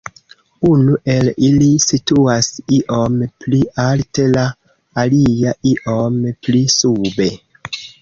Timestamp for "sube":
6.81-7.35